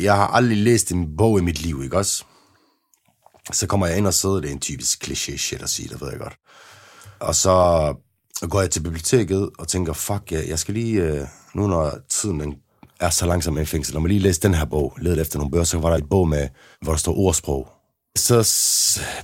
jeg 0.00 0.16
har 0.16 0.26
aldrig 0.26 0.56
læst 0.56 0.92
en 0.92 1.16
bog 1.16 1.38
i 1.38 1.42
mit 1.42 1.62
liv, 1.62 1.82
ikke 1.84 1.96
også? 1.96 2.24
Så 3.52 3.66
kommer 3.66 3.86
jeg 3.86 3.98
ind 3.98 4.06
og 4.06 4.14
sidder, 4.14 4.40
det 4.40 4.48
er 4.48 4.52
en 4.52 4.60
typisk 4.60 5.04
kliché 5.04 5.36
shit 5.36 5.62
at 5.62 5.70
sige, 5.70 5.88
det 5.88 6.00
ved 6.00 6.10
jeg 6.10 6.18
godt. 6.18 6.36
Og 7.20 7.34
så 7.34 7.54
går 8.40 8.60
jeg 8.60 8.70
til 8.70 8.80
biblioteket 8.82 9.50
og 9.58 9.68
tænker, 9.68 9.92
fuck, 9.92 10.32
jeg, 10.32 10.48
jeg 10.48 10.58
skal 10.58 10.74
lige, 10.74 11.02
øh, 11.02 11.26
nu 11.54 11.66
når 11.66 11.98
tiden 12.08 12.40
den 12.40 12.54
er 13.00 13.10
så 13.10 13.26
langsom 13.26 13.58
i 13.58 13.64
fængsel, 13.64 13.94
når 13.94 14.00
man 14.00 14.08
lige 14.08 14.20
læse 14.20 14.40
den 14.40 14.54
her 14.54 14.64
bog, 14.64 14.96
ledet 15.00 15.20
efter 15.20 15.38
nogle 15.38 15.50
bøger, 15.50 15.64
så 15.64 15.78
var 15.78 15.90
der 15.90 15.96
et 15.96 16.08
bog 16.08 16.28
med, 16.28 16.48
hvor 16.82 16.92
der 16.92 16.98
står 16.98 17.18
ordsprog. 17.18 17.68
Så 18.16 18.50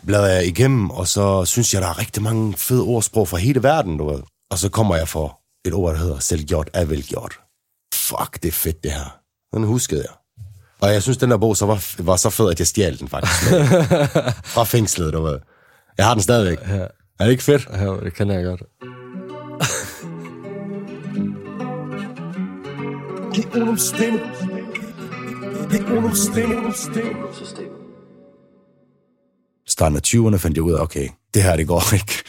bladrer 0.07 0.33
jeg 0.33 0.47
igennem, 0.47 0.91
og 0.91 1.09
så 1.09 1.45
synes 1.45 1.75
jeg, 1.75 1.83
der 1.83 1.89
er 1.89 1.99
rigtig 1.99 2.23
mange 2.23 2.55
fede 2.57 2.83
ordsprog 2.83 3.29
fra 3.29 3.37
hele 3.37 3.63
verden, 3.63 3.99
du 3.99 4.11
ved. 4.11 4.23
Og 4.51 4.59
så 4.59 4.69
kommer 4.69 4.97
jeg 4.97 5.09
for 5.09 5.41
et 5.65 5.75
ord, 5.75 5.93
der 5.93 5.99
hedder 6.01 6.19
selvgjort 6.19 6.71
er 6.75 6.85
velgjort. 6.85 7.41
Fuck, 7.95 8.43
det 8.43 8.49
er 8.49 8.53
fedt 8.53 8.85
det 8.85 8.93
her. 8.93 9.19
Den 9.55 9.65
huskede 9.65 10.03
jeg. 10.03 10.24
Og 10.85 10.93
jeg 10.93 11.03
synes, 11.03 11.19
den 11.19 11.31
der 11.31 11.37
bog 11.37 11.57
så 11.57 11.67
var, 11.67 12.03
var 12.03 12.17
så 12.17 12.31
fed, 12.31 12.51
at 12.51 12.59
jeg 12.59 12.67
stjal 12.67 12.99
den 12.99 13.09
faktisk. 13.09 13.43
Fra 14.55 14.65
fængslet, 14.65 15.13
du 15.13 15.23
ved. 15.23 15.39
Jeg 15.99 16.07
har 16.07 16.15
den 16.15 16.23
stadigvæk. 16.23 16.59
Ja. 16.69 16.87
Er 17.21 17.25
det 17.25 17.31
ikke 17.31 17.43
fedt? 17.43 17.69
Ja, 17.73 17.87
det 17.87 18.15
kan 18.15 18.31
jeg 18.31 18.45
godt. 18.45 18.63
Giv 23.35 23.63
Onum 23.63 23.79
stemme. 23.79 24.21
Giv 25.71 25.99
Onum 25.99 26.15
stemme. 26.15 26.73
starten 29.67 29.97
af 29.97 30.03
20'erne 30.07 30.37
fandt 30.37 30.57
jeg 30.57 30.63
ud 30.63 30.73
af, 30.73 30.83
okay, 30.83 31.09
det 31.35 31.43
her, 31.43 31.57
det 31.57 31.67
går 31.67 31.95
ikke. 31.95 32.23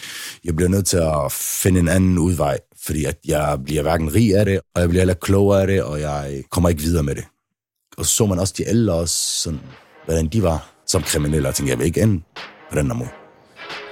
Jeg 0.44 0.56
bliver 0.56 0.70
nødt 0.70 0.88
til 0.88 0.98
at 0.98 1.32
finde 1.32 1.80
en 1.80 1.88
anden 1.88 2.18
udvej, 2.18 2.58
fordi 2.86 3.06
at 3.06 3.18
jeg 3.26 3.60
bliver 3.66 3.82
hverken 3.82 4.16
rig 4.16 4.36
af 4.36 4.46
det, 4.46 4.60
og 4.76 4.82
jeg 4.82 4.90
bliver 4.90 5.02
heller 5.02 5.14
klogere 5.14 5.62
af 5.62 5.68
det, 5.68 5.84
og 5.84 6.02
jeg 6.02 6.44
kommer 6.52 6.70
ikke 6.70 6.82
videre 6.82 7.04
med 7.04 7.16
det. 7.16 7.24
Og 7.98 8.06
så 8.06 8.16
så 8.16 8.26
man 8.26 8.40
også 8.40 8.54
de 8.58 8.70
ældre 8.70 8.94
også, 8.94 9.16
sådan, 9.42 9.60
hvordan 10.06 10.28
de 10.28 10.44
var 10.44 10.70
som 10.88 11.02
kriminelle, 11.02 11.48
og 11.48 11.56
tænkte, 11.56 11.72
jeg 11.72 11.80
vil 11.80 11.86
ikke 11.86 12.02
ende 12.02 12.22
på 12.72 12.76
den 12.76 12.90
der 12.90 12.96
måde. 12.96 13.10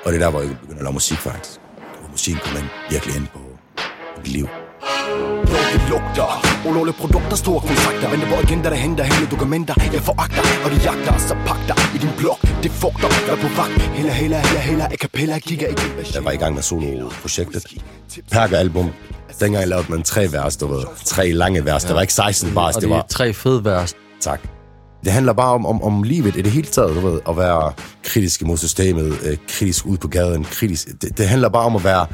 Og 0.06 0.12
det 0.12 0.22
er 0.22 0.24
der, 0.26 0.32
hvor 0.32 0.42
jeg 0.42 0.50
begyndte 0.50 0.76
at 0.76 0.84
lave 0.84 0.94
musik 0.94 1.18
faktisk. 1.18 1.60
Hvor 2.00 2.10
musikken 2.12 2.42
kom 2.46 2.58
ind, 2.58 2.70
virkelig 2.90 3.16
ind 3.16 3.28
på 3.28 3.40
mit 4.18 4.28
liv. 4.28 4.48
Det 5.74 5.82
lugter 5.90 6.30
Ulovlige 6.70 6.96
produkter, 7.02 7.36
store 7.36 7.62
kontrakter 7.62 8.10
Venter 8.10 8.28
på 8.28 8.36
agenter, 8.36 8.70
der 8.70 8.78
henter 8.78 9.04
hele 9.04 9.28
dokumenter 9.32 9.74
Jeg 9.94 10.02
foragter, 10.02 10.44
og 10.66 10.72
de 10.72 10.78
jagter 10.88 11.18
Så 11.18 11.36
pak 11.48 11.62
dig 11.68 11.78
i 11.96 11.98
din 11.98 12.10
blok 12.18 12.42
Det 12.64 12.72
fugter, 12.72 13.10
vær 13.28 13.36
på 13.36 13.48
vagt 13.60 13.82
Hella, 13.82 14.14
hella, 14.14 14.40
hella, 14.48 14.60
hella 14.60 14.86
A 14.86 14.96
cappella, 14.96 15.40
kigger 15.40 15.68
ikke 15.68 15.82
Jeg 16.14 16.26
var 16.26 16.32
i 16.32 16.38
gang 16.38 16.54
med 16.56 16.64
solo-projektet. 16.64 17.64
Perker-album. 18.32 18.90
Dengang 19.40 19.68
lavede 19.68 19.86
man 19.90 20.04
tre 20.04 20.32
vers, 20.32 20.58
du 20.58 20.68
ved. 20.68 20.84
Tre 21.06 21.32
lange 21.32 21.66
vers. 21.66 21.84
Det 21.84 21.96
var 21.96 22.02
ikke 22.02 22.14
16 22.14 22.54
bars, 22.54 22.76
Og 22.76 22.82
det 22.82 22.90
de 22.90 22.96
var... 22.96 23.06
tre 23.10 23.34
fede 23.34 23.66
vers. 23.66 23.94
Tak. 24.22 24.42
Det 25.04 25.12
handler 25.12 25.34
bare 25.34 25.54
om, 25.54 25.66
om, 25.66 25.84
om 25.84 26.04
livet 26.04 26.36
i 26.36 26.42
det 26.42 26.52
hele 26.52 26.68
taget, 26.68 26.96
du 26.96 27.08
ved, 27.08 27.20
at 27.30 27.38
være 27.38 27.74
kritisk 28.04 28.42
imod 28.42 28.58
systemet, 28.58 29.18
øh, 29.24 29.38
kritisk 29.48 29.86
ud 29.86 29.98
på 29.98 30.08
gaden, 30.08 30.44
kritisk. 30.44 30.88
Det, 31.02 31.18
det 31.18 31.28
handler 31.28 31.50
bare 31.50 31.66
om 31.66 31.76
at 31.76 31.84
være, 31.84 32.06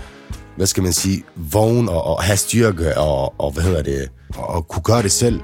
hvad 0.58 0.68
skal 0.68 0.84
man 0.84 0.94
sige, 0.94 1.24
vågen 1.36 1.90
og, 1.90 2.04
og 2.04 2.24
have 2.24 2.38
styrke 2.38 2.98
og, 2.98 3.34
og 3.40 3.52
hvad 3.52 3.64
hedder 3.64 3.82
det, 3.82 4.10
og, 4.38 4.48
og 4.48 4.68
kunne 4.68 4.84
gøre 4.84 5.02
det 5.02 5.12
selv. 5.12 5.40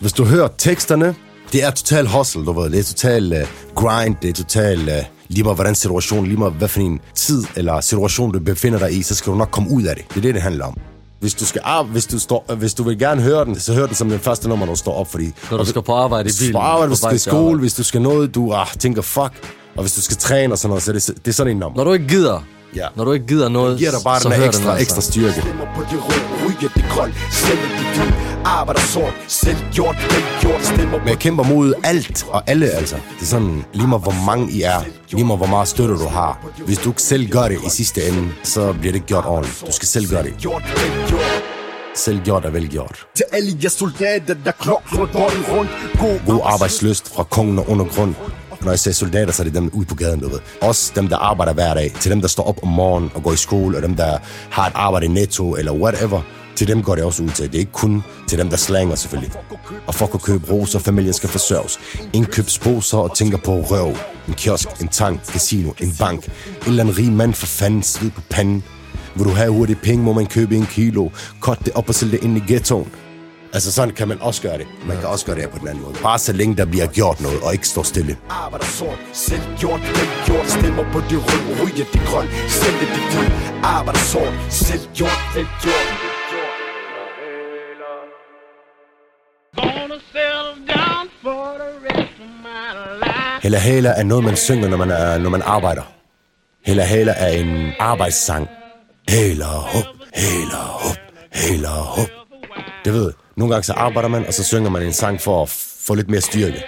Hvis 0.00 0.12
du 0.12 0.24
hører 0.24 0.48
teksterne, 0.58 1.14
det 1.52 1.64
er 1.64 1.70
total 1.70 2.06
hustle, 2.06 2.44
du 2.44 2.52
ved. 2.52 2.70
Det 2.70 2.78
er 2.78 2.84
total 2.84 3.32
uh, 3.32 3.74
grind, 3.74 4.16
det 4.22 4.30
er 4.30 4.34
total 4.34 4.78
uh, 4.78 5.21
lige 5.28 5.42
meget 5.44 5.56
hvordan 5.56 5.74
situationen, 5.74 6.26
lige 6.26 6.38
meget 6.38 6.52
hvad 6.52 6.68
for 6.68 6.80
en 6.80 7.00
tid 7.14 7.44
eller 7.56 7.80
situation 7.80 8.32
du 8.32 8.38
befinder 8.40 8.78
dig 8.78 8.92
i, 8.98 9.02
så 9.02 9.14
skal 9.14 9.32
du 9.32 9.38
nok 9.38 9.50
komme 9.50 9.70
ud 9.70 9.82
af 9.82 9.96
det. 9.96 10.04
Det 10.08 10.16
er 10.16 10.20
det, 10.20 10.34
det 10.34 10.42
handler 10.42 10.64
om. 10.66 10.76
Hvis 11.20 11.34
du, 11.34 11.44
skal, 11.44 11.60
ar- 11.64 11.82
hvis, 11.82 12.06
du 12.06 12.18
står, 12.18 12.54
hvis 12.54 12.74
du 12.74 12.82
vil 12.82 12.98
gerne 12.98 13.22
høre 13.22 13.44
den, 13.44 13.60
så 13.60 13.74
hør 13.74 13.86
den 13.86 13.94
som 13.94 14.10
den 14.10 14.20
første 14.20 14.48
nummer, 14.48 14.66
når 14.66 14.72
du 14.72 14.78
står 14.78 14.92
op, 14.94 15.10
fordi... 15.10 15.32
Når 15.50 15.58
du 15.58 15.64
skal 15.64 15.82
på 15.82 15.92
arbejde 15.94 16.22
i 16.22 16.24
Hvis 16.24 16.34
du 16.36 16.40
bilen. 16.40 16.52
skal 16.52 16.58
på 16.58 16.58
arbejde, 16.60 16.88
hvis 16.88 16.98
du 17.00 17.06
skal 17.06 17.14
i 17.14 17.18
til 17.18 17.30
skole, 17.30 17.38
arbejde. 17.40 17.60
hvis 17.60 17.74
du 17.74 17.82
skal 17.82 18.02
noget, 18.02 18.34
du 18.34 18.52
ah, 18.52 18.66
tænker 18.78 19.02
fuck. 19.02 19.32
Og 19.76 19.80
hvis 19.82 19.92
du 19.94 20.00
skal 20.00 20.16
træne 20.16 20.54
og 20.54 20.58
sådan 20.58 20.68
noget, 20.68 20.82
så 20.82 20.90
er 20.90 20.94
det, 20.94 21.06
det 21.24 21.28
er 21.28 21.32
sådan 21.32 21.50
en 21.52 21.58
nummer. 21.58 21.76
Når 21.76 21.84
du 21.84 21.92
ikke 21.92 22.08
gider. 22.08 22.44
Ja. 22.76 22.86
Når 22.96 23.04
du 23.04 23.12
ikke 23.12 23.26
gider 23.26 23.48
noget, 23.48 23.78
giver 23.78 23.90
dig 23.90 24.00
bare 24.04 24.20
så 24.20 24.28
den 24.28 24.40
der 24.40 24.46
ekstra, 24.46 24.70
altså. 24.70 24.82
ekstra 24.82 25.00
styrke. 25.00 25.40
Stemmer 25.40 25.64
på 25.76 25.82
de 25.82 25.96
røde 25.96 26.46
Ryger 26.46 26.68
det 26.74 26.84
grøn 26.90 27.14
Sælger 27.30 27.62
det 27.62 27.86
gul 27.96 28.14
Arbejder 28.44 28.80
sort 28.80 29.14
Selv 29.28 29.56
gjort 29.72 29.96
Vel 29.96 30.24
gjort 30.40 30.64
Stemmer 30.64 30.98
Men 30.98 31.08
jeg 31.08 31.18
kæmper 31.18 31.44
mod 31.44 31.74
alt 31.84 32.26
og 32.28 32.42
alle, 32.46 32.70
altså. 32.70 32.96
Det 32.96 33.22
er 33.22 33.26
sådan, 33.26 33.64
lige 33.72 33.86
meget 33.86 34.02
hvor 34.02 34.24
mange 34.26 34.52
I 34.52 34.62
er, 34.62 34.80
lige 35.10 35.24
meget 35.24 35.38
hvor 35.38 35.46
meget 35.46 35.68
støtte 35.68 35.94
du 35.94 36.08
har. 36.08 36.46
Hvis 36.66 36.78
du 36.78 36.90
ikke 36.90 37.02
selv 37.02 37.30
gør 37.30 37.48
det 37.48 37.58
i 37.66 37.70
sidste 37.70 38.08
ende, 38.08 38.28
så 38.42 38.72
bliver 38.72 38.92
det 38.92 38.94
ikke 38.94 39.06
gjort 39.06 39.24
ordentligt. 39.26 39.64
Du 39.66 39.72
skal 39.72 39.88
selv 39.88 40.10
gøre 40.10 40.22
det. 40.22 40.34
Selv 41.94 42.20
gjort 42.20 42.44
er 42.44 42.50
vel 42.50 42.68
gjort. 42.68 43.06
Til 43.16 43.24
alle 43.32 43.48
jer 43.62 43.68
soldater 43.68 44.34
Der 44.44 44.52
bolden 45.12 45.44
rundt 45.52 45.70
God 46.00 46.18
God 46.26 46.40
arbejdsløst 46.44 47.14
fra 47.14 47.22
kongen 47.22 47.58
og 47.58 47.70
undergrund. 47.70 48.14
Og 48.62 48.66
Når 48.66 48.72
jeg 48.72 48.78
siger 48.78 48.94
soldater, 48.94 49.32
så 49.32 49.42
er 49.42 49.44
det 49.44 49.54
dem 49.54 49.70
ude 49.72 49.86
på 49.86 49.94
gaden, 49.94 50.20
du 50.20 50.28
ved. 50.28 50.38
Også 50.60 50.92
dem, 50.94 51.08
der 51.08 51.16
arbejder 51.16 51.52
hver 51.52 51.74
dag. 51.74 51.92
Til 52.00 52.10
dem, 52.10 52.20
der 52.20 52.28
står 52.28 52.42
op 52.42 52.58
om 52.62 52.68
morgenen 52.68 53.10
og 53.14 53.22
går 53.22 53.32
i 53.32 53.36
skole, 53.36 53.76
og 53.76 53.82
dem, 53.82 53.94
der 53.94 54.18
har 54.50 54.66
et 54.66 54.72
arbejde 54.74 55.06
i 55.06 55.08
netto 55.08 55.56
eller 55.56 55.72
whatever. 55.72 56.20
Til 56.56 56.68
dem 56.68 56.82
går 56.82 56.94
det 56.94 57.04
også 57.04 57.22
ud 57.22 57.28
til. 57.28 57.46
Det 57.46 57.54
er 57.54 57.58
ikke 57.58 57.72
kun 57.72 58.02
til 58.28 58.38
dem, 58.38 58.50
der 58.50 58.56
slanger 58.56 58.94
selvfølgelig. 58.94 59.32
Og 59.86 59.94
for 59.94 60.04
at 60.04 60.10
kunne 60.10 60.20
købe 60.20 60.52
roser, 60.52 60.78
familien 60.78 61.12
skal 61.12 61.28
forsørges. 61.28 61.78
Indkøbsposer 62.12 62.98
og 62.98 63.16
tænker 63.16 63.38
på 63.38 63.60
røv. 63.60 63.96
En 64.28 64.34
kiosk, 64.34 64.68
en 64.80 64.88
tank, 64.88 65.26
casino, 65.26 65.70
en 65.80 65.94
bank. 65.98 66.24
En 66.26 66.32
eller 66.66 66.82
anden 66.82 66.98
rig 66.98 67.12
mand 67.12 67.34
for 67.34 67.46
fanden, 67.46 67.82
sved 67.82 68.10
på 68.10 68.20
panden. 68.30 68.64
Vil 69.16 69.24
du 69.24 69.30
have 69.30 69.50
hurtigt 69.52 69.82
penge, 69.82 70.04
må 70.04 70.12
man 70.12 70.26
købe 70.26 70.56
en 70.56 70.66
kilo. 70.66 71.08
Kort 71.40 71.58
det 71.64 71.72
op 71.74 71.88
og 71.88 71.94
sælge 71.94 72.12
det 72.12 72.22
ind 72.24 72.36
i 72.36 72.42
ghettoen. 72.48 72.92
Altså 73.54 73.72
sådan 73.72 73.94
kan 73.94 74.08
man 74.08 74.18
også 74.20 74.42
gøre 74.42 74.58
det. 74.58 74.66
Man 74.86 74.96
kan 74.96 75.08
også 75.08 75.26
gøre 75.26 75.36
det 75.36 75.44
her 75.44 75.50
på 75.50 75.58
den 75.58 75.68
anden 75.68 75.82
måde. 75.84 75.94
Bare 76.02 76.18
så 76.18 76.32
længe 76.32 76.56
der 76.56 76.64
bliver 76.64 76.86
gjort 76.86 77.20
noget, 77.20 77.42
og 77.42 77.52
ikke 77.52 77.68
står 77.68 77.82
stille. 77.82 78.16
Arbejder 78.30 78.66
sort 78.66 78.98
Selv 79.12 79.42
gjort 79.58 79.80
Vel 79.80 80.08
gjort 80.26 80.46
Stemmer 80.50 80.84
på 80.92 80.98
det 81.10 81.18
røde 81.26 81.62
Ryger 81.62 81.86
det 81.92 82.02
grøn 82.06 82.28
Sælger 82.48 82.88
det 82.96 83.04
guld 83.12 83.30
Arbejder 83.64 84.00
sort 84.00 84.34
Selv 84.50 84.80
gjort 84.94 85.20
Vel 85.34 85.46
gjort. 85.62 85.88
Hella 93.42 93.58
Hela 93.58 93.88
er 93.96 94.02
noget, 94.02 94.24
man 94.24 94.36
synger, 94.36 94.68
når 94.68 94.76
man, 94.76 94.90
er, 94.90 95.18
når 95.18 95.30
man 95.30 95.42
arbejder. 95.42 95.82
Hella 96.64 96.84
Hela 96.84 97.12
er 97.16 97.28
en 97.28 97.72
arbejdssang. 97.80 98.48
Hela 99.08 99.44
hop, 99.44 99.84
hela 100.14 100.56
hop, 100.56 100.96
hela 101.32 101.68
hop. 101.68 102.08
Det 102.84 102.92
ved, 102.92 103.12
nogle 103.36 103.54
gange 103.54 103.64
så 103.64 103.72
arbejder 103.72 104.08
man, 104.08 104.26
og 104.26 104.34
så 104.34 104.44
synger 104.44 104.70
man 104.70 104.82
en 104.82 104.92
sang 104.92 105.20
for 105.20 105.42
at 105.42 105.48
få 105.86 105.94
lidt 105.94 106.10
mere 106.10 106.20
styrke. 106.20 106.64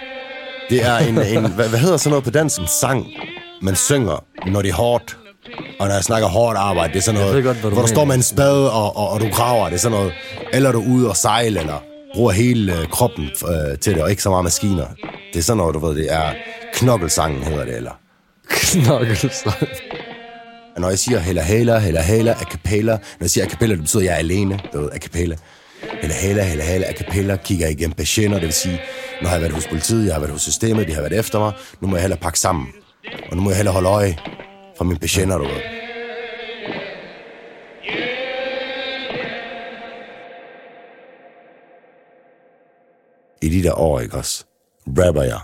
Det 0.69 0.85
er 0.85 0.97
en, 0.97 1.17
en 1.17 1.51
hvad, 1.51 1.69
hvad 1.69 1.79
hedder 1.79 1.97
sådan 1.97 2.09
noget 2.09 2.23
på 2.23 2.29
dansk? 2.29 2.59
En 2.59 2.67
sang, 2.67 3.07
man 3.61 3.75
synger, 3.75 4.23
når 4.47 4.61
det 4.61 4.69
er 4.69 4.73
hårdt. 4.73 5.17
Og 5.79 5.87
når 5.87 5.93
jeg 5.93 6.03
snakker 6.03 6.27
hårdt 6.27 6.57
arbejde, 6.57 6.93
det 6.93 6.99
er 6.99 7.03
sådan 7.03 7.21
noget, 7.21 7.43
godt, 7.43 7.57
hvor 7.57 7.69
du 7.69 7.75
mener. 7.75 7.87
står 7.87 8.05
med 8.05 8.15
en 8.15 8.23
spade, 8.23 8.71
og, 8.71 8.97
og, 8.97 9.09
og 9.09 9.19
du 9.19 9.29
graver, 9.29 9.65
det 9.65 9.75
er 9.75 9.79
sådan 9.79 9.97
noget. 9.97 10.13
Eller 10.53 10.71
du 10.71 10.81
er 10.81 10.87
ude 10.87 11.09
og 11.09 11.17
sejle, 11.17 11.59
eller 11.59 11.83
bruger 12.13 12.31
hele 12.31 12.79
øh, 12.79 12.87
kroppen 12.87 13.23
øh, 13.23 13.77
til 13.79 13.93
det, 13.93 14.03
og 14.03 14.09
ikke 14.09 14.21
så 14.21 14.29
meget 14.29 14.43
maskiner. 14.43 14.85
Det 15.33 15.39
er 15.39 15.43
sådan 15.43 15.57
noget, 15.57 15.73
du 15.73 15.79
ved, 15.79 15.95
det 15.95 16.13
er 16.13 16.33
knokkelsangen 16.73 17.43
hedder 17.43 17.65
det, 17.65 17.75
eller... 17.75 17.91
Knokkelsang. 18.49 19.55
Når 20.77 20.89
jeg 20.89 20.99
siger 20.99 21.19
hella 21.19 21.41
hella, 21.41 21.79
hella 21.79 22.01
hella, 22.01 22.31
a 22.31 22.43
cappella, 22.43 22.91
når 22.91 22.99
jeg 23.21 23.29
siger 23.29 23.45
a 23.45 23.49
cappella, 23.49 23.75
det 23.75 23.81
betyder, 23.81 24.01
at 24.01 24.05
jeg 24.05 24.13
er 24.13 24.17
alene, 24.17 24.59
du 24.73 24.81
ved, 24.81 24.89
a 24.91 24.97
cappella. 24.97 25.35
Hella 25.81 26.15
hella, 26.15 26.43
hella 26.43 26.63
hella, 26.63 26.87
a 26.87 26.93
cappella, 26.93 27.35
kigger 27.35 27.67
igen 27.67 27.77
igennem 27.77 27.95
patienter, 27.95 28.39
det 28.39 28.45
vil 28.45 28.53
sige, 28.53 28.79
når 29.21 29.29
jeg 29.29 29.29
har 29.29 29.39
været 29.39 29.53
hos 29.53 29.67
politiet, 29.67 30.05
jeg 30.05 30.13
har 30.13 30.19
været 30.19 30.31
hos 30.31 30.41
systemet, 30.41 30.87
de 30.87 30.93
har 30.93 31.01
været 31.01 31.19
efter 31.19 31.39
mig, 31.39 31.53
nu 31.81 31.87
må 31.87 31.95
jeg 31.95 32.01
hellere 32.01 32.19
pakke 32.19 32.39
sammen. 32.39 32.67
Og 33.29 33.35
nu 33.37 33.41
må 33.41 33.49
jeg 33.49 33.57
hellere 33.57 33.73
holde 33.73 33.89
øje 33.89 34.17
fra 34.77 34.85
mine 34.85 34.99
patienter, 34.99 35.37
du 35.37 35.43
ved. 35.43 35.61
I 43.41 43.49
de 43.49 43.63
der 43.63 43.73
år, 43.79 43.99
ikke 43.99 44.17
også, 44.17 44.45
rapper 44.87 45.23
jeg. 45.23 45.39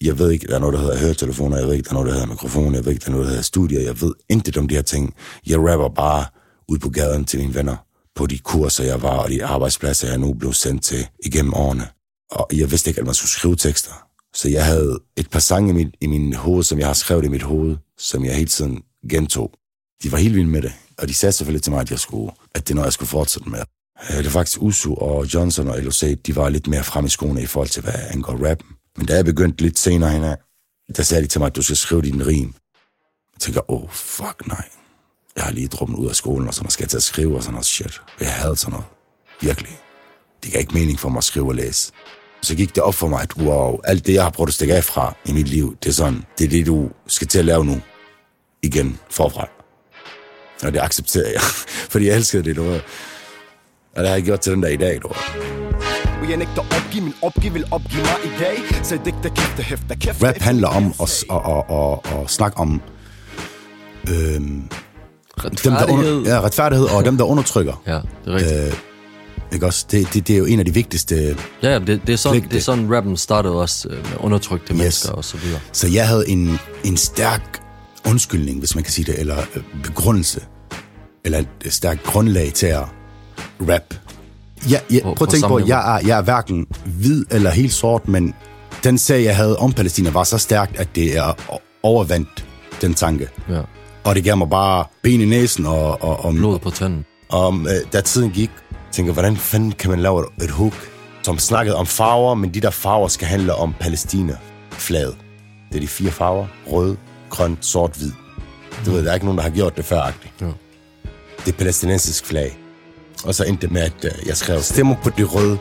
Jeg 0.00 0.18
ved 0.18 0.30
ikke, 0.30 0.46
der 0.46 0.54
er 0.54 0.58
noget, 0.58 0.72
der 0.74 0.80
hedder 0.80 0.98
høretelefoner, 0.98 1.56
jeg 1.58 1.66
ved 1.66 1.74
ikke, 1.74 1.84
der 1.84 1.90
er 1.90 1.94
noget, 1.94 2.06
der 2.06 2.12
hedder 2.12 2.26
mikrofon, 2.26 2.74
jeg 2.74 2.84
ved 2.84 2.92
ikke, 2.92 3.04
der 3.04 3.10
er 3.10 3.12
noget, 3.12 3.24
der 3.26 3.30
hedder 3.30 3.42
studier, 3.42 3.80
jeg 3.80 4.00
ved 4.00 4.14
intet 4.28 4.56
om 4.56 4.68
de 4.68 4.74
her 4.74 4.82
ting. 4.82 5.14
Jeg 5.46 5.58
rapper 5.58 5.88
bare 5.88 6.24
ud 6.68 6.78
på 6.78 6.88
gaden 6.88 7.24
til 7.24 7.40
mine 7.40 7.54
venner, 7.54 7.76
på 8.18 8.26
de 8.26 8.38
kurser, 8.38 8.84
jeg 8.84 9.02
var, 9.02 9.18
og 9.18 9.30
de 9.30 9.44
arbejdspladser, 9.44 10.08
jeg 10.08 10.18
nu 10.18 10.34
blev 10.34 10.52
sendt 10.52 10.82
til 10.82 11.08
igennem 11.24 11.54
årene. 11.54 11.88
Og 12.30 12.48
jeg 12.52 12.70
vidste 12.70 12.90
ikke, 12.90 13.00
at 13.00 13.06
man 13.06 13.14
skulle 13.14 13.30
skrive 13.30 13.56
tekster. 13.56 13.92
Så 14.34 14.48
jeg 14.48 14.64
havde 14.64 14.98
et 15.16 15.30
par 15.30 15.38
sange 15.38 15.70
i 15.70 15.72
mit, 15.72 15.94
i 16.00 16.06
min 16.06 16.34
hoved, 16.34 16.64
som 16.64 16.78
jeg 16.78 16.86
har 16.86 16.94
skrevet 16.94 17.24
i 17.24 17.28
mit 17.28 17.42
hoved, 17.42 17.76
som 17.98 18.24
jeg 18.24 18.34
hele 18.34 18.48
tiden 18.48 18.82
gentog. 19.10 19.50
De 20.02 20.12
var 20.12 20.18
helt 20.18 20.34
vilde 20.34 20.48
med 20.48 20.62
det, 20.62 20.72
og 20.98 21.08
de 21.08 21.14
sagde 21.14 21.32
selvfølgelig 21.32 21.62
til 21.62 21.72
mig, 21.72 21.80
at, 21.80 21.90
jeg 21.90 21.98
skulle, 21.98 22.32
at 22.54 22.68
det 22.68 22.70
er 22.70 22.74
noget, 22.74 22.86
jeg 22.86 22.92
skulle 22.92 23.08
fortsætte 23.08 23.50
med. 23.50 23.62
Øh, 24.10 24.16
det 24.16 24.24
var 24.24 24.30
faktisk 24.30 24.62
Usu 24.62 24.94
og 24.94 25.34
Johnson 25.34 25.68
og 25.68 25.78
LOC, 25.82 26.18
de 26.26 26.36
var 26.36 26.48
lidt 26.48 26.66
mere 26.66 26.84
frem 26.84 27.06
i 27.06 27.08
skoene 27.08 27.42
i 27.42 27.46
forhold 27.46 27.68
til, 27.68 27.82
hvad 27.82 27.94
angår 28.10 28.48
rap. 28.50 28.58
Men 28.96 29.06
da 29.06 29.14
jeg 29.14 29.24
begyndte 29.24 29.62
lidt 29.62 29.78
senere 29.78 30.10
hen, 30.10 30.22
der 30.96 31.02
sagde 31.02 31.22
de 31.22 31.28
til 31.28 31.40
mig, 31.40 31.46
at 31.46 31.56
du 31.56 31.62
skal 31.62 31.76
skrive 31.76 32.02
din 32.02 32.26
rim. 32.26 32.54
Jeg 33.34 33.40
tænker, 33.40 33.70
åh, 33.70 33.82
oh, 33.82 33.90
fuck 33.90 34.46
nej. 34.46 34.68
Jeg 35.38 35.46
har 35.46 35.52
lige 35.52 35.68
droppet 35.68 35.96
ud 35.96 36.08
af 36.08 36.16
skolen, 36.16 36.48
og 36.48 36.54
sådan 36.54 36.64
noget, 36.64 36.72
skal 36.72 36.82
jeg 36.84 36.90
til 36.90 36.96
at 36.96 37.02
skrive 37.02 37.36
og 37.36 37.42
sådan 37.42 37.52
noget 37.52 37.66
shit. 37.66 38.00
Jeg 38.20 38.32
havde 38.32 38.56
sådan 38.56 38.72
noget. 38.72 38.86
Virkelig. 39.40 39.78
Det 40.44 40.52
gav 40.52 40.60
ikke 40.60 40.74
mening 40.74 40.98
for 41.00 41.08
mig 41.08 41.18
at 41.18 41.24
skrive 41.24 41.48
og 41.48 41.54
læse. 41.54 41.92
så 42.42 42.54
gik 42.54 42.74
det 42.74 42.82
op 42.82 42.94
for 42.94 43.08
mig, 43.08 43.22
at 43.22 43.36
wow, 43.36 43.78
alt 43.84 44.06
det, 44.06 44.14
jeg 44.14 44.22
har 44.22 44.30
prøvet 44.30 44.48
at 44.48 44.54
stikke 44.54 44.74
af 44.74 44.84
fra 44.84 45.14
i 45.24 45.32
mit 45.32 45.48
liv, 45.48 45.76
det 45.82 45.88
er 45.88 45.92
sådan, 45.92 46.24
det 46.38 46.44
er 46.44 46.48
det, 46.48 46.66
du 46.66 46.90
skal 47.06 47.28
til 47.28 47.38
at 47.38 47.44
lave 47.44 47.64
nu. 47.64 47.80
Igen, 48.62 48.98
forfra. 49.10 49.48
Og 50.62 50.72
det 50.72 50.80
accepterer 50.80 51.30
jeg, 51.30 51.40
fordi 51.92 52.06
jeg 52.06 52.16
elskede 52.16 52.42
det, 52.42 52.56
du 52.56 52.62
ved. 52.62 52.80
Og 53.96 54.02
det 54.02 54.06
har 54.06 54.14
jeg 54.14 54.22
gjort 54.22 54.40
til 54.40 54.52
den 54.52 54.62
der 54.62 54.68
i 54.68 54.76
dag, 54.76 55.02
du 55.02 55.08
jeg 56.28 56.36
nægter 56.36 56.62
opgive, 56.62 57.04
min 57.04 57.14
opgive 57.22 57.52
vil 57.52 57.64
opgive 57.70 58.02
mig 58.02 58.16
i 58.24 58.30
dag 58.40 58.84
Så 58.84 58.98
digter 59.04 59.28
kæfte 59.28 59.62
hæfter 59.62 59.94
kæfte 59.94 60.28
Rap 60.28 60.38
handler 60.38 60.68
om 60.68 60.94
at, 61.02 61.24
at, 61.30 61.40
at, 61.46 61.64
at, 61.70 62.22
at 62.22 62.30
snakke 62.30 62.58
om 62.58 62.80
øhm, 64.08 64.70
dem, 65.42 65.50
der 65.64 65.70
Retfærdighed. 65.70 66.16
under, 66.16 66.34
ja, 66.34 66.40
retfærdighed 66.40 66.86
og 66.86 67.04
dem, 67.04 67.16
der 67.16 67.24
undertrykker. 67.24 67.82
Ja, 67.86 67.94
det 67.94 68.02
er 68.26 68.34
rigtigt. 68.34 68.66
Øh, 68.66 68.72
ikke 69.52 69.66
også? 69.66 69.86
Det, 69.90 70.14
det, 70.14 70.28
det 70.28 70.34
er 70.34 70.38
jo 70.38 70.44
en 70.44 70.58
af 70.58 70.64
de 70.64 70.74
vigtigste. 70.74 71.36
Ja, 71.62 71.72
ja, 71.72 71.78
det, 71.78 72.00
det, 72.06 72.12
er 72.12 72.16
sådan, 72.16 72.40
pligte. 72.40 72.54
det 72.54 72.58
er 72.60 72.64
sådan, 72.64 72.96
rappen 72.96 73.16
startede 73.16 73.54
også 73.54 73.88
øh, 73.88 73.96
med 73.96 74.16
undertrykte 74.20 74.72
yes. 74.72 74.78
mennesker 74.78 75.12
og 75.12 75.24
så 75.24 75.36
videre. 75.36 75.60
Så 75.72 75.88
jeg 75.88 76.08
havde 76.08 76.28
en, 76.28 76.58
en 76.84 76.96
stærk 76.96 77.60
undskyldning, 78.08 78.58
hvis 78.58 78.74
man 78.74 78.84
kan 78.84 78.92
sige 78.92 79.12
det, 79.12 79.20
eller 79.20 79.36
øh, 79.54 79.62
begrundelse, 79.82 80.40
eller 81.24 81.38
et 81.64 81.72
stærkt 81.72 82.02
grundlag 82.02 82.52
til 82.54 82.66
at 82.66 82.84
rap. 83.60 83.94
Ja, 84.70 84.78
ja, 84.90 85.00
prøv 85.02 85.16
at 85.20 85.28
tænke 85.28 85.48
på, 85.48 85.58
niveau. 85.58 85.68
jeg 85.68 85.96
er, 85.96 86.06
jeg 86.06 86.18
er 86.18 86.22
hverken 86.22 86.66
hvid 86.84 87.24
eller 87.30 87.50
helt 87.50 87.72
sort, 87.72 88.08
men 88.08 88.34
den 88.84 88.98
sag, 88.98 89.24
jeg 89.24 89.36
havde 89.36 89.56
om 89.58 89.72
Palæstina, 89.72 90.10
var 90.10 90.24
så 90.24 90.38
stærkt, 90.38 90.76
at 90.76 90.88
det 90.94 91.16
er 91.16 91.36
overvandt 91.82 92.44
den 92.80 92.94
tanke. 92.94 93.28
Ja. 93.48 93.60
Og 94.08 94.14
det 94.14 94.24
gav 94.24 94.36
mig 94.36 94.50
bare 94.50 94.84
ben 95.02 95.20
i 95.20 95.24
næsen, 95.24 95.66
og, 95.66 96.02
og, 96.02 96.24
og, 96.24 96.34
Blod 96.34 96.58
på 96.58 96.70
tanden. 96.70 97.04
om, 97.28 97.66
øh, 97.66 97.92
da 97.92 98.00
tiden 98.00 98.30
gik, 98.30 98.50
tænker 98.92 99.12
hvordan 99.12 99.36
fanden 99.36 99.72
kan 99.72 99.90
man 99.90 100.00
lave 100.00 100.20
et, 100.20 100.44
et 100.44 100.50
hook, 100.50 100.90
som 101.22 101.38
snakkede 101.38 101.76
om 101.76 101.86
farver, 101.86 102.34
men 102.34 102.54
de 102.54 102.60
der 102.60 102.70
farver 102.70 103.08
skal 103.08 103.28
handle 103.28 103.54
om 103.54 103.74
Palæstina-flaget. 103.80 105.16
Det 105.68 105.76
er 105.76 105.80
de 105.80 105.88
fire 105.88 106.10
farver. 106.10 106.46
Rød, 106.66 106.96
grøn, 107.30 107.58
sort, 107.60 107.90
hvid. 107.96 108.12
Du 108.86 108.90
ved, 108.90 109.04
der 109.04 109.10
er 109.10 109.14
ikke 109.14 109.26
nogen, 109.26 109.38
der 109.38 109.44
har 109.44 109.50
gjort 109.50 109.76
det 109.76 109.84
før 109.84 110.02
-agtigt. 110.02 110.32
Ja. 110.40 110.46
Det 111.46 111.54
er 111.54 111.58
palæstinensisk 111.58 112.26
flag. 112.26 112.58
Og 113.24 113.34
så 113.34 113.44
endte 113.44 113.66
det 113.66 113.72
med, 113.72 113.80
at 113.80 114.04
øh, 114.04 114.26
jeg 114.26 114.36
skrev, 114.36 114.62
stemmer 114.62 114.94
på 115.02 115.10
det 115.10 115.34
røde. 115.34 115.58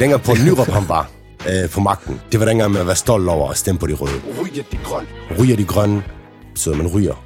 Dengang 0.00 0.22
på 0.22 0.32
Nyrup 0.44 0.68
han 0.68 0.88
var 0.88 1.10
øh, 1.48 1.70
på 1.70 1.80
magten, 1.80 2.20
det 2.32 2.40
var 2.40 2.46
dengang 2.46 2.72
med 2.72 2.80
at 2.80 2.86
være 2.86 2.96
stolt 2.96 3.28
over 3.28 3.50
at 3.50 3.56
stemme 3.56 3.78
på 3.78 3.86
de 3.86 3.92
røde. 3.92 4.20
Ryger 4.42 4.62
de 4.72 4.76
grøn 4.84 5.06
Ryger 5.38 5.56
de 5.56 5.64
grønne, 5.64 6.02
betyder 6.54 6.76
man 6.76 6.86
ryger 6.86 7.23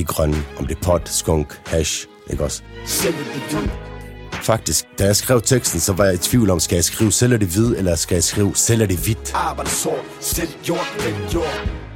de 0.00 0.04
grønne, 0.04 0.42
om 0.58 0.66
det 0.66 0.76
er 0.76 0.80
pot, 0.82 1.08
skunk, 1.08 1.60
hash, 1.66 2.06
ikke 2.30 2.44
også? 2.44 2.62
Faktisk, 4.42 4.84
da 4.98 5.04
jeg 5.04 5.16
skrev 5.16 5.42
teksten, 5.42 5.80
så 5.80 5.92
var 5.92 6.04
jeg 6.04 6.14
i 6.14 6.18
tvivl 6.18 6.50
om, 6.50 6.60
skal 6.60 6.76
jeg 6.76 6.84
skrive 6.84 7.12
sælger 7.12 7.36
det 7.36 7.48
hvid, 7.48 7.76
eller 7.76 7.94
skal 7.96 8.14
jeg 8.14 8.24
skrive 8.24 8.52
sælger 8.56 8.86
det 8.86 8.98
hvidt? 8.98 9.34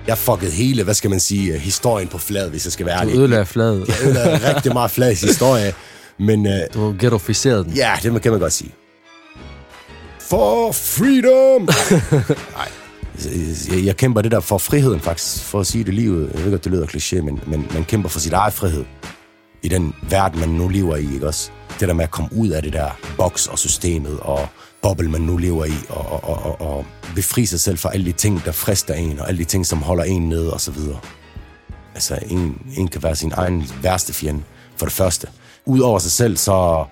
Jeg 0.06 0.18
fuckede 0.18 0.50
hele, 0.50 0.82
hvad 0.84 0.94
skal 0.94 1.10
man 1.10 1.20
sige, 1.20 1.52
øh, 1.54 1.60
historien 1.60 2.08
på 2.08 2.18
fladet, 2.18 2.50
hvis 2.50 2.64
jeg 2.66 2.72
skal 2.72 2.86
være 2.86 2.96
Du 2.96 3.02
ærlig. 3.02 3.16
ødelagde 3.18 3.46
fladet. 3.46 3.88
Jeg 3.88 3.96
ødelagde 4.06 4.40
rigtig 4.54 4.72
meget 4.72 4.90
flads 4.90 5.20
historie, 5.20 5.74
men 6.18 6.46
øh, 6.46 6.52
Du 6.74 6.94
ghettoficerede 6.98 7.64
den. 7.64 7.72
ja, 7.72 7.92
det 8.02 8.22
kan 8.22 8.30
man 8.32 8.40
godt 8.40 8.52
sige. 8.52 8.70
For 10.20 10.72
freedom! 10.72 11.62
Nej, 12.56 12.68
jeg, 13.72 13.84
jeg 13.84 13.96
kæmper 13.96 14.22
det 14.22 14.30
der 14.32 14.40
for 14.40 14.58
friheden 14.58 15.00
faktisk, 15.00 15.44
for 15.44 15.60
at 15.60 15.66
sige 15.66 15.84
det 15.84 15.94
livet. 15.94 16.30
Jeg 16.34 16.44
ved 16.44 16.50
godt, 16.50 16.64
det 16.64 16.72
lyder 16.72 16.86
kliché, 16.86 17.22
men, 17.22 17.40
men 17.46 17.66
man 17.74 17.84
kæmper 17.84 18.08
for 18.08 18.20
sit 18.20 18.32
eget 18.32 18.52
frihed 18.52 18.84
i 19.62 19.68
den 19.68 19.94
verden, 20.10 20.40
man 20.40 20.48
nu 20.48 20.68
lever 20.68 20.96
i, 20.96 21.14
ikke 21.14 21.26
også? 21.26 21.50
Det 21.80 21.88
der 21.88 21.94
med 21.94 22.04
at 22.04 22.10
komme 22.10 22.30
ud 22.32 22.48
af 22.48 22.62
det 22.62 22.72
der 22.72 22.90
boks 23.16 23.46
og 23.46 23.58
systemet 23.58 24.20
og 24.20 24.48
boble, 24.82 25.10
man 25.10 25.20
nu 25.20 25.36
lever 25.36 25.64
i, 25.64 25.74
og, 25.88 26.12
og, 26.12 26.24
og, 26.24 26.60
og, 26.60 26.76
og 26.76 26.86
befri 27.14 27.46
sig 27.46 27.60
selv 27.60 27.78
fra 27.78 27.92
alle 27.92 28.06
de 28.06 28.12
ting, 28.12 28.44
der 28.44 28.52
frister 28.52 28.94
en, 28.94 29.18
og 29.18 29.28
alle 29.28 29.38
de 29.38 29.44
ting, 29.44 29.66
som 29.66 29.82
holder 29.82 30.04
en 30.04 30.28
nede, 30.28 30.52
og 30.52 30.60
så 30.60 30.70
videre. 30.70 30.98
Altså, 31.94 32.18
en, 32.30 32.62
en 32.76 32.88
kan 32.88 33.02
være 33.02 33.16
sin 33.16 33.32
egen 33.36 33.64
værste 33.82 34.12
fjende, 34.12 34.42
for 34.76 34.86
det 34.86 34.92
første. 34.92 35.28
Udover 35.66 35.98
sig 35.98 36.12
selv, 36.12 36.36
så 36.36 36.84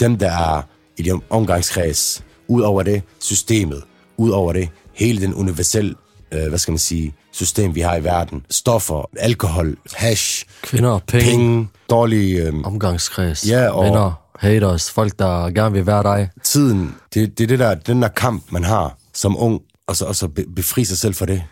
dem, 0.00 0.18
der 0.18 0.30
er 0.30 0.62
i 0.96 1.02
det 1.02 1.20
omgangskreds, 1.30 2.24
udover 2.48 2.82
det, 2.82 3.02
systemet, 3.18 3.82
ud 4.16 4.30
over 4.30 4.52
det, 4.52 4.68
hele 4.94 5.20
den 5.20 5.34
universelle, 5.34 5.94
øh, 6.32 6.48
hvad 6.48 6.58
skal 6.58 6.72
man 6.72 6.78
sige, 6.78 7.14
system, 7.32 7.74
vi 7.74 7.80
har 7.80 7.96
i 7.96 8.04
verden. 8.04 8.46
Stoffer, 8.50 9.10
alkohol, 9.18 9.76
hash, 9.94 10.44
Kvinder, 10.62 10.98
penge, 11.06 11.24
penge. 11.30 11.68
dårlige 11.90 12.42
øh, 12.42 12.54
omgangskreds, 12.64 13.48
Ja, 13.48 13.68
og- 13.70 13.84
venner, 13.84 14.12
haters, 14.38 14.90
folk, 14.90 15.18
der 15.18 15.50
gerne 15.50 15.72
vil 15.72 15.86
være 15.86 16.02
dig. 16.02 16.30
tiden. 16.42 16.94
Det, 17.14 17.38
det 17.38 17.44
er 17.44 17.48
det 17.48 17.58
der, 17.58 17.74
den 17.74 18.02
der 18.02 18.08
kamp, 18.08 18.52
man 18.52 18.64
har 18.64 18.96
som 19.14 19.36
ung, 19.38 19.60
og 19.86 19.96
så, 19.96 20.04
og 20.04 20.16
så 20.16 20.28
be, 20.28 20.44
befri 20.56 20.84
sig 20.84 20.98
selv 20.98 21.14
for 21.14 21.26
det. 21.26 21.42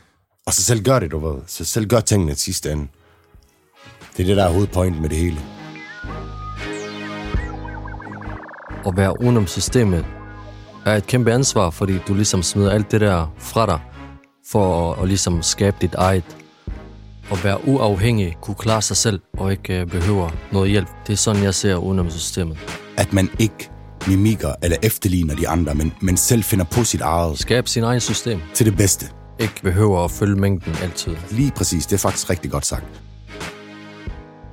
Og 0.47 0.55
så 0.55 0.62
selv 0.62 0.83
gør 0.83 0.99
det, 0.99 1.11
du 1.11 1.19
ved. 1.33 1.41
Så 1.47 1.65
selv 1.65 1.87
gør 1.87 2.00
tingene 2.00 2.33
til 2.35 2.41
sidste 2.43 2.73
ende. 2.73 2.87
Det 4.17 4.23
er 4.23 4.27
det, 4.27 4.37
der 4.37 4.45
er 4.45 4.50
hovedpointen 4.53 5.03
med 5.03 5.09
det 5.11 5.19
hele. 5.19 5.37
At 8.87 8.97
være 8.97 9.21
udenom 9.23 9.47
systemet 9.47 10.05
er 10.84 10.96
et 10.96 11.06
kæmpe 11.06 11.32
ansvar, 11.32 11.70
fordi 11.70 11.99
du 12.08 12.14
ligesom 12.14 12.43
smider 12.43 12.70
alt 12.70 12.93
det 12.93 13.00
der 13.00 13.34
fra 13.38 13.67
dig, 13.67 13.81
for 14.50 14.93
at, 14.93 15.02
at 15.02 15.08
ligesom 15.08 15.43
skabe 15.43 15.76
dit 15.81 15.94
eget. 15.94 16.37
At 17.32 17.44
være 17.44 17.69
uafhængig, 17.69 18.37
kunne 18.40 18.55
klare 18.55 18.82
sig 18.82 18.96
selv, 18.96 19.20
og 19.38 19.50
ikke 19.50 19.81
øh, 19.81 19.87
behøver 19.87 20.31
noget 20.52 20.70
hjælp. 20.70 20.88
Det 21.06 21.12
er 21.12 21.17
sådan, 21.17 21.43
jeg 21.43 21.55
ser 21.55 22.08
systemet. 22.11 22.58
At 22.96 23.12
man 23.12 23.31
ikke 23.38 23.70
mimikker 24.08 24.55
eller 24.62 24.76
efterligner 24.82 25.34
de 25.34 25.49
andre, 25.49 25.75
men, 25.75 25.93
men 26.00 26.17
selv 26.17 26.43
finder 26.43 26.64
på 26.64 26.85
sit 26.85 27.00
eget 27.00 27.38
Skabe 27.38 27.69
sin 27.69 27.82
egen 27.82 28.00
system. 28.00 28.40
til 28.55 28.67
det 28.67 28.76
bedste. 28.76 29.06
Ikke 29.38 29.62
behøver 29.62 30.05
at 30.05 30.11
følge 30.11 30.37
mængden 30.37 30.75
altid. 30.82 31.17
Lige 31.31 31.50
præcis, 31.50 31.87
det 31.87 31.94
er 31.94 31.99
faktisk 31.99 32.31
rigtig 32.31 32.50
godt 32.50 32.67
sagt. 32.67 32.85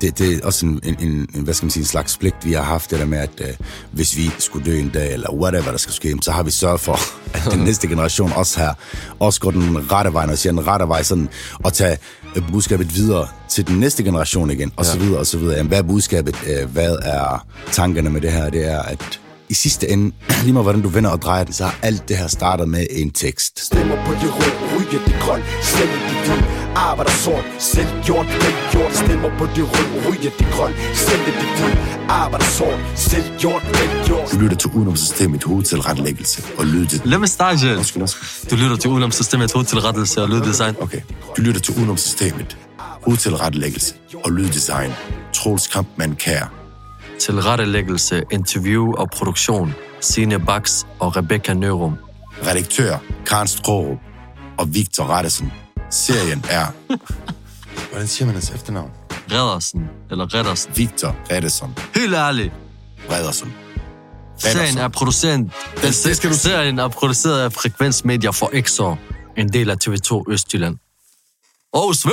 Det, 0.01 0.19
det 0.19 0.33
er 0.33 0.39
også 0.43 0.65
en, 0.65 0.79
en, 0.83 1.29
en, 1.35 1.43
hvad 1.43 1.53
skal 1.53 1.65
man 1.65 1.71
sige, 1.71 1.81
en 1.81 1.87
slags 1.87 2.17
pligt, 2.17 2.35
vi 2.43 2.53
har 2.53 2.63
haft, 2.63 2.91
det 2.91 2.99
der 2.99 3.05
med, 3.05 3.17
at 3.17 3.29
øh, 3.41 3.47
hvis 3.91 4.17
vi 4.17 4.31
skulle 4.39 4.71
dø 4.71 4.79
en 4.79 4.89
dag, 4.89 5.13
eller 5.13 5.33
whatever 5.33 5.71
der 5.71 5.77
skal 5.77 5.93
ske, 5.93 6.15
så 6.21 6.31
har 6.31 6.43
vi 6.43 6.51
sørget 6.51 6.79
for, 6.79 6.99
at 7.47 7.51
den 7.51 7.59
næste 7.59 7.87
generation 7.87 8.31
også 8.35 8.59
her, 8.59 8.73
også 9.19 9.39
går 9.39 9.51
den 9.51 9.91
rette 9.91 10.13
vej, 10.13 10.25
når 10.25 10.31
jeg 10.31 10.39
siger 10.39 10.53
den 10.53 10.67
rette 10.67 10.87
vej, 10.87 11.03
sådan, 11.03 11.29
og 11.53 11.73
tage 11.73 11.97
øh, 12.35 12.51
budskabet 12.51 12.95
videre 12.95 13.27
til 13.49 13.67
den 13.67 13.79
næste 13.79 14.03
generation 14.03 14.51
igen, 14.51 14.71
og 14.75 14.85
ja. 14.85 14.91
så 14.91 14.99
videre, 14.99 15.19
og 15.19 15.27
så 15.27 15.37
videre. 15.37 15.55
Jamen, 15.55 15.67
hvad 15.67 15.77
er 15.77 15.83
budskabet? 15.83 16.35
Øh, 16.47 16.69
hvad 16.69 16.95
er 17.01 17.45
tankerne 17.71 18.09
med 18.09 18.21
det 18.21 18.31
her? 18.31 18.49
Det 18.49 18.67
er, 18.67 18.81
at 18.81 19.19
i 19.49 19.53
sidste 19.53 19.89
ende, 19.89 20.11
lige 20.43 20.53
meget 20.53 20.65
hvordan 20.65 20.81
du 20.81 20.89
vender 20.89 21.09
og 21.09 21.21
drejer 21.21 21.43
den, 21.43 21.53
så 21.53 21.63
har 21.63 21.75
alt 21.81 22.09
det 22.09 22.17
her 22.17 22.27
startet 22.27 22.69
med 22.69 22.87
en 22.89 23.11
tekst. 23.11 23.65
Stemmer 23.65 23.95
på 24.05 24.11
de 24.11 24.27
røde, 24.37 24.55
ryger 24.75 25.05
de 25.05 25.13
grøn 25.21 25.41
Sælger 25.63 26.09
de 26.09 26.33
ud 26.33 26.43
Arbejder 26.75 27.11
sort 27.11 27.45
Selv 27.59 27.87
gjort, 28.05 28.25
vel 28.27 28.55
gjort 28.71 28.95
Stemmer 28.95 29.29
på 29.37 29.45
de 29.45 29.61
røde, 29.61 30.09
ryger 30.09 30.31
de 30.39 30.45
grøn 30.51 30.73
Sælger 30.93 31.33
de 31.41 31.47
ud 31.65 31.75
Arbejder 32.09 32.45
sort 32.45 32.79
Selv 32.95 33.23
gjort, 33.39 33.63
vel 33.65 34.05
gjort 34.05 34.31
Du 34.31 34.37
lytter 34.37 34.57
til 34.57 34.69
udenomsystemet 34.69 35.43
hovedtilrettelæggelse 35.43 36.43
og 36.57 36.65
lyddet. 36.65 37.01
Lad 37.05 37.17
mig 37.17 37.29
starte. 37.29 37.77
Undskyld, 37.77 38.01
undskyld. 38.01 38.49
Du 38.49 38.55
lytter 38.55 38.77
til 38.77 38.89
udenom 38.89 39.11
systemet 39.11 39.53
hovedtilrettelse 39.53 40.21
og 40.21 40.29
lyddesign. 40.29 40.75
Okay. 40.81 41.01
Du 41.37 41.41
lytter 41.41 41.61
til 41.61 41.75
udenomsystemet. 41.77 42.57
Hovedtilrettelæggelse 43.05 43.95
og 44.23 44.31
lyddesign. 44.31 44.91
Troels 45.33 45.67
Kampmann 45.67 46.15
Kær. 46.15 46.58
Tilrettelæggelse, 47.19 48.23
interview 48.31 48.93
og 48.93 49.09
produktion. 49.09 49.73
Signe 50.01 50.39
Bax 50.39 50.83
og 50.99 51.15
Rebecca 51.17 51.53
Nørum. 51.53 51.95
Redaktør 52.47 52.97
Karen 53.25 53.47
Strohrup 53.47 53.97
og 54.57 54.73
Victor 54.75 55.03
Rettesen. 55.05 55.51
Serien 55.89 56.45
er... 56.49 56.65
Hvordan 57.91 58.07
siger 58.07 58.25
man 58.25 58.35
hans 58.35 58.49
efternavn? 58.49 58.91
Reddersen, 59.31 59.89
eller 60.11 60.33
Reddersen. 60.33 60.71
Victor 60.77 61.15
Rettesen. 61.31 61.77
Helt 61.95 62.13
ærligt. 62.13 62.53
Reddersen. 63.11 63.53
Serien 64.37 64.77
er 64.77 64.87
produceret, 64.87 65.51
det 65.81 65.95
skal 66.17 66.29
du- 66.29 66.35
serien 66.35 66.79
er 66.79 66.87
produceret 66.87 67.39
af 67.41 67.53
Frekvens 67.53 68.05
Media 68.05 68.29
for 68.29 68.49
Exor, 68.53 68.99
en 69.37 69.53
del 69.53 69.69
af 69.69 69.75
TV2 69.87 70.23
Østjylland. 70.29 70.77
Og 71.73 71.95
Svø! 71.95 72.11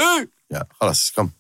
Ja, 0.51 0.59
hold 0.81 0.91
os, 0.91 1.13
kom. 1.17 1.33